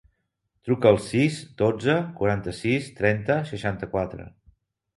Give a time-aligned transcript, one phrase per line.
[0.69, 4.31] Truca al sis, dotze, cinquanta-sis, trenta, seixanta-quatre.